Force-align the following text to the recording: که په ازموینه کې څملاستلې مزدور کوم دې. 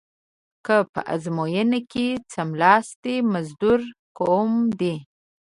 که 0.65 0.77
په 0.93 1.01
ازموینه 1.13 1.79
کې 1.91 2.07
څملاستلې 2.31 3.15
مزدور 3.33 3.81
کوم 4.17 4.51
دې. 4.79 4.95